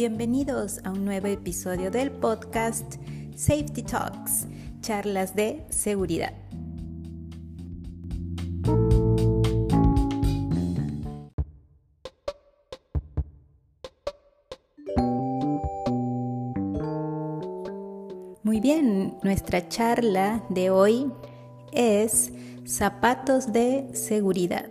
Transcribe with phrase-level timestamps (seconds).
[0.00, 2.94] Bienvenidos a un nuevo episodio del podcast
[3.36, 4.46] Safety Talks,
[4.80, 6.32] charlas de seguridad.
[18.42, 21.12] Muy bien, nuestra charla de hoy
[21.72, 22.32] es
[22.64, 24.64] zapatos de seguridad.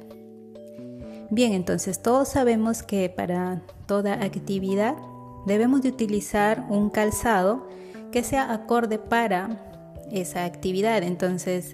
[1.29, 4.95] Bien, entonces todos sabemos que para toda actividad
[5.45, 7.67] debemos de utilizar un calzado
[8.11, 9.65] que sea acorde para
[10.11, 11.03] esa actividad.
[11.03, 11.73] Entonces,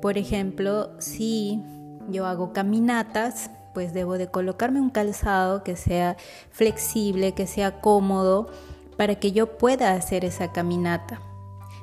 [0.00, 1.62] por ejemplo, si
[2.08, 6.16] yo hago caminatas, pues debo de colocarme un calzado que sea
[6.50, 8.50] flexible, que sea cómodo,
[8.96, 11.20] para que yo pueda hacer esa caminata.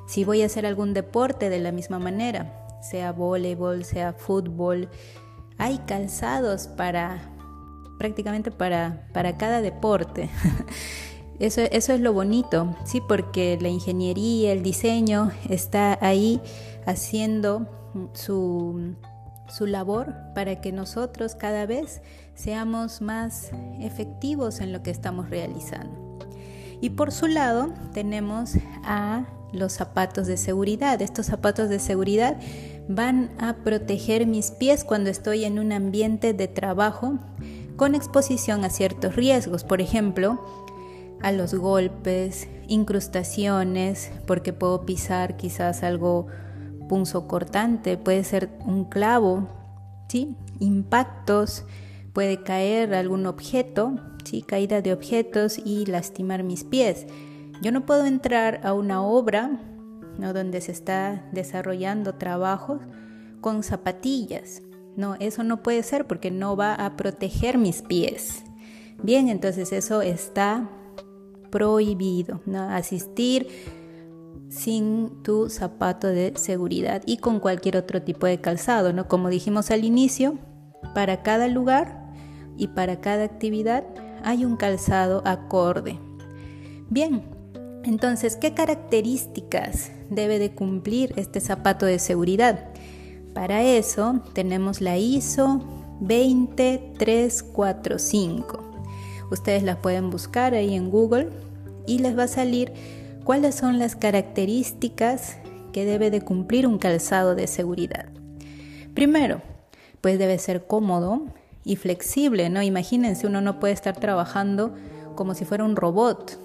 [0.06, 4.88] Si voy a hacer algún deporte de la misma manera, sea voleibol, sea fútbol,
[5.56, 7.30] hay calzados para
[7.98, 10.28] prácticamente para, para cada deporte.
[11.38, 16.40] Eso, eso, es lo bonito, sí, porque la ingeniería, el diseño está ahí
[16.86, 17.66] haciendo
[18.12, 18.94] su,
[19.48, 22.02] su labor para que nosotros cada vez
[22.34, 26.18] seamos más efectivos en lo que estamos realizando.
[26.80, 28.52] Y por su lado tenemos
[28.84, 31.00] a los zapatos de seguridad.
[31.00, 32.36] Estos zapatos de seguridad
[32.88, 37.18] van a proteger mis pies cuando estoy en un ambiente de trabajo
[37.76, 40.63] con exposición a ciertos riesgos, por ejemplo,
[41.24, 46.26] a los golpes, incrustaciones, porque puedo pisar quizás algo
[46.86, 49.48] punzo cortante, puede ser un clavo,
[50.06, 50.36] ¿sí?
[50.60, 51.64] impactos,
[52.12, 54.42] puede caer algún objeto, ¿sí?
[54.42, 57.06] caída de objetos y lastimar mis pies.
[57.62, 59.62] Yo no puedo entrar a una obra
[60.18, 60.34] ¿no?
[60.34, 62.82] donde se está desarrollando trabajos
[63.40, 64.60] con zapatillas.
[64.94, 68.44] No, eso no puede ser porque no va a proteger mis pies.
[69.02, 70.68] Bien, entonces eso está
[71.54, 72.68] prohibido, ¿no?
[72.68, 73.46] Asistir
[74.48, 79.06] sin tu zapato de seguridad y con cualquier otro tipo de calzado, ¿no?
[79.06, 80.36] Como dijimos al inicio,
[80.96, 82.12] para cada lugar
[82.56, 83.84] y para cada actividad
[84.24, 86.00] hay un calzado acorde.
[86.90, 87.22] Bien,
[87.84, 92.72] entonces, ¿qué características debe de cumplir este zapato de seguridad?
[93.32, 95.62] Para eso tenemos la ISO
[96.00, 98.63] 20345.
[99.34, 101.28] Ustedes la pueden buscar ahí en Google
[101.88, 102.72] y les va a salir
[103.24, 105.38] cuáles son las características
[105.72, 108.06] que debe de cumplir un calzado de seguridad.
[108.94, 109.42] Primero,
[110.00, 111.22] pues debe ser cómodo
[111.64, 112.62] y flexible, ¿no?
[112.62, 114.72] Imagínense, uno no puede estar trabajando
[115.16, 116.38] como si fuera un robot,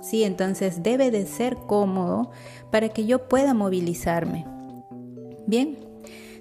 [0.00, 0.22] ¿sí?
[0.22, 2.30] Entonces debe de ser cómodo
[2.70, 4.46] para que yo pueda movilizarme.
[5.48, 5.78] Bien,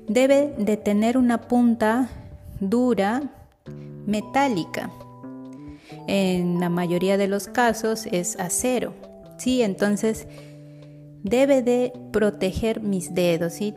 [0.08, 2.10] debe de tener una punta
[2.60, 3.24] dura,
[4.06, 4.92] metálica.
[6.08, 8.94] En la mayoría de los casos es acero,
[9.38, 9.62] ¿sí?
[9.62, 10.28] Entonces
[11.24, 13.74] debe de proteger mis dedos, ¿sí?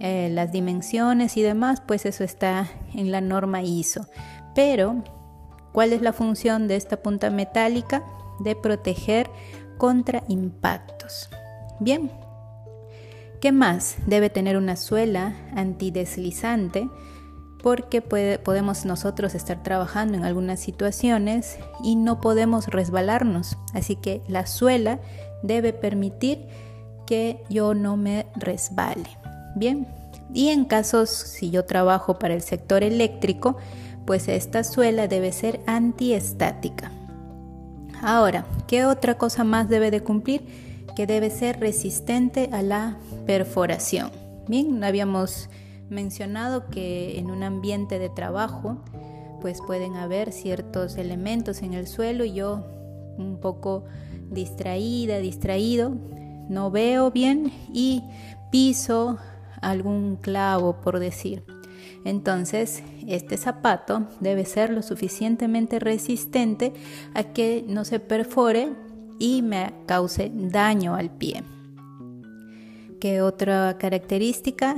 [0.00, 4.06] Eh, las dimensiones y demás, pues eso está en la norma ISO.
[4.54, 5.02] Pero,
[5.72, 8.04] ¿cuál es la función de esta punta metálica?
[8.38, 9.30] de proteger
[9.76, 11.28] contra impactos.
[11.80, 12.10] Bien,
[13.40, 13.96] ¿qué más?
[14.06, 16.88] Debe tener una suela antideslizante
[17.68, 23.58] porque podemos nosotros estar trabajando en algunas situaciones y no podemos resbalarnos.
[23.74, 25.00] Así que la suela
[25.42, 26.46] debe permitir
[27.06, 29.10] que yo no me resbale.
[29.54, 29.86] Bien,
[30.32, 33.58] y en casos si yo trabajo para el sector eléctrico,
[34.06, 36.90] pues esta suela debe ser antiestática.
[38.00, 40.86] Ahora, ¿qué otra cosa más debe de cumplir?
[40.96, 42.96] Que debe ser resistente a la
[43.26, 44.10] perforación.
[44.48, 45.50] Bien, habíamos
[45.90, 48.78] mencionado que en un ambiente de trabajo
[49.40, 52.66] pues pueden haber ciertos elementos en el suelo y yo
[53.18, 53.84] un poco
[54.30, 55.92] distraída, distraído,
[56.48, 58.02] no veo bien y
[58.50, 59.18] piso
[59.60, 61.44] algún clavo por decir.
[62.04, 66.72] Entonces, este zapato debe ser lo suficientemente resistente
[67.14, 68.70] a que no se perfore
[69.18, 71.42] y me cause daño al pie.
[73.00, 74.76] ¿Qué otra característica?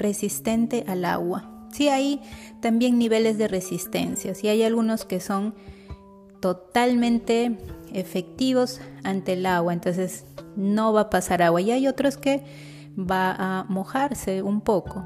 [0.00, 1.68] Resistente al agua.
[1.72, 2.20] Sí hay
[2.60, 4.34] también niveles de resistencia.
[4.34, 5.54] Sí hay algunos que son
[6.40, 7.58] totalmente
[7.92, 10.24] efectivos ante el agua, entonces
[10.56, 11.60] no va a pasar agua.
[11.60, 12.42] Y hay otros que
[12.98, 15.04] va a mojarse un poco.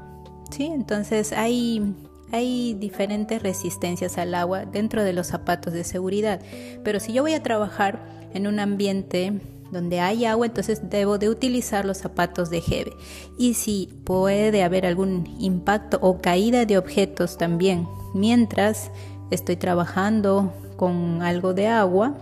[0.49, 0.65] ¿sí?
[0.65, 1.93] Entonces hay,
[2.31, 6.39] hay diferentes resistencias al agua dentro de los zapatos de seguridad.
[6.83, 9.41] Pero si yo voy a trabajar en un ambiente
[9.75, 12.93] donde hay agua, entonces debo de utilizar los zapatos de Hebe.
[13.37, 18.89] Y si puede haber algún impacto o caída de objetos también mientras
[19.31, 22.15] estoy trabajando con algo de agua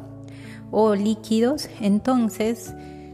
[0.72, 2.74] o líquidos, entonces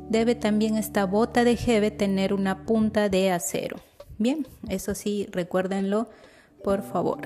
[0.10, 3.78] debe también esta bota de jeve tener una punta de acero.
[4.18, 6.08] Bien, eso sí, recuérdenlo,
[6.64, 7.20] por favor.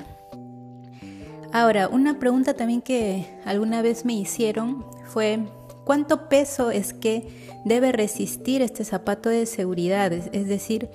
[1.51, 5.39] Ahora, una pregunta también que alguna vez me hicieron fue,
[5.85, 7.27] ¿cuánto peso es que
[7.65, 10.11] debe resistir este zapato de seguridad?
[10.11, 10.89] Es decir,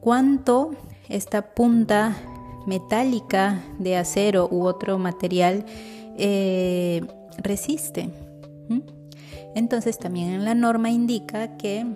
[0.00, 0.72] ¿cuánto
[1.08, 2.16] esta punta
[2.66, 5.64] metálica de acero u otro material
[6.16, 7.02] eh,
[7.38, 8.10] resiste?
[8.68, 8.80] ¿Mm?
[9.54, 11.86] Entonces también en la norma indica que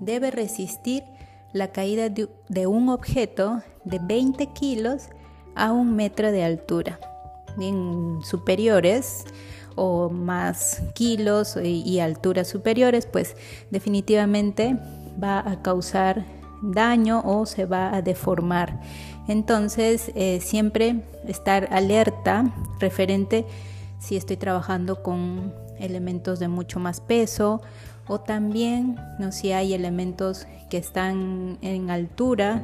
[0.00, 1.02] debe resistir
[1.52, 5.04] la caída de, un objeto de 20 kilos
[5.54, 6.98] a un metro de altura.
[7.56, 9.24] Bien superiores
[9.76, 13.36] o más kilos y, alturas superiores, pues
[13.70, 14.76] definitivamente
[15.22, 16.24] va a causar
[16.62, 18.80] daño o se va a deformar.
[19.28, 23.46] Entonces, eh, siempre estar alerta referente
[23.98, 27.62] si estoy trabajando con elementos de mucho más peso
[28.06, 32.62] o también no si hay elementos que están en altura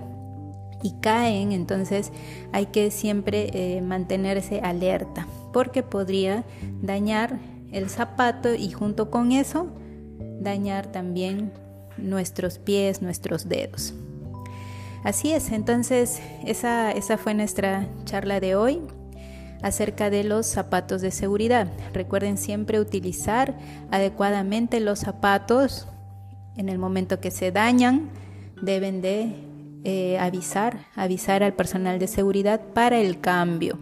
[0.82, 2.12] y caen entonces
[2.52, 6.44] hay que siempre eh, mantenerse alerta porque podría
[6.82, 7.38] dañar
[7.72, 9.68] el zapato y junto con eso
[10.40, 11.52] dañar también
[11.96, 13.94] nuestros pies nuestros dedos
[15.04, 18.80] así es entonces esa, esa fue nuestra charla de hoy
[19.62, 21.68] acerca de los zapatos de seguridad.
[21.92, 23.58] Recuerden siempre utilizar
[23.90, 25.86] adecuadamente los zapatos.
[26.56, 28.10] En el momento que se dañan,
[28.60, 29.34] deben de
[29.84, 33.78] eh, avisar, avisar al personal de seguridad para el cambio.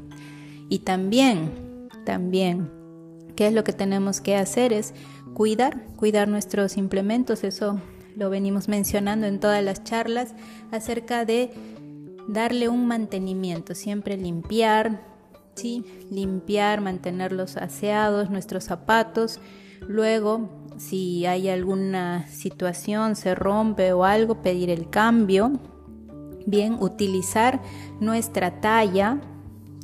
[0.69, 2.71] Y también, también,
[3.37, 4.73] ¿qué es lo que tenemos que hacer?
[4.73, 4.95] Es
[5.35, 7.45] cuidar, cuidar nuestros implementos.
[7.45, 7.81] Eso
[8.17, 10.35] lo venimos mencionando en todas las charlas
[10.71, 11.51] acerca de
[12.29, 15.01] darle un mantenimiento, siempre limpiar,
[16.11, 19.41] limpiar, mantenerlos aseados, nuestros zapatos.
[19.87, 25.53] Luego, si hay alguna situación, se rompe o algo, pedir el cambio.
[26.47, 27.61] Bien, utilizar
[28.01, 29.21] nuestra talla.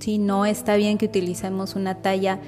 [0.00, 2.40] Si no está bien que utilicemos una talla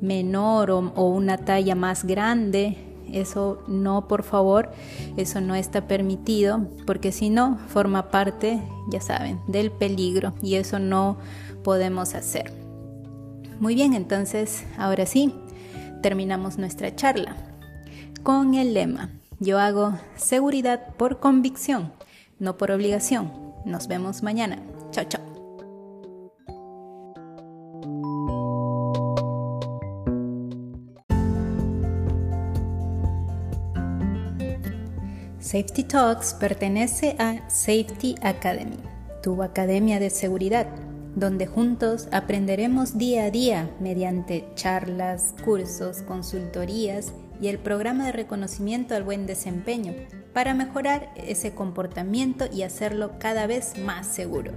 [0.00, 2.76] menor o, o una talla más grande,
[3.12, 4.72] eso no, por favor,
[5.16, 8.60] eso no está permitido, porque si no, forma parte,
[8.90, 11.18] ya saben, del peligro y eso no
[11.62, 12.52] podemos hacer.
[13.60, 15.32] Muy bien, entonces ahora sí,
[16.02, 17.36] terminamos nuestra charla
[18.22, 21.92] con el lema, yo hago seguridad por convicción,
[22.38, 23.30] no por obligación.
[23.64, 24.58] Nos vemos mañana.
[24.90, 25.23] Chao, chao.
[35.54, 38.80] Safety Talks pertenece a Safety Academy,
[39.22, 40.66] tu academia de seguridad
[41.14, 48.96] donde juntos aprenderemos día a día mediante charlas, cursos, consultorías y el programa de reconocimiento
[48.96, 49.94] al buen desempeño
[50.32, 54.50] para mejorar ese comportamiento y hacerlo cada vez más seguro.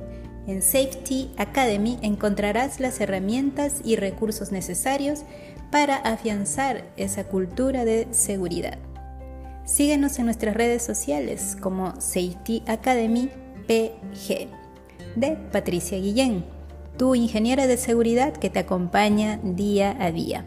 [0.48, 5.22] En Safety Academy encontrarás las herramientas y recursos necesarios
[5.70, 8.80] para afianzar esa cultura de seguridad.
[9.68, 13.30] Síguenos en nuestras redes sociales como Safety Academy
[13.68, 14.48] PG
[15.18, 16.46] de Patricia Guillén,
[16.98, 20.46] tu ingeniera de seguridad que te acompaña día a día.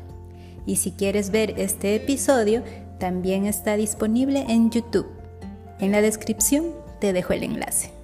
[0.64, 2.62] Y si quieres ver este episodio,
[2.98, 5.08] también está disponible en YouTube.
[5.80, 7.99] En la descripción te dejo el enlace.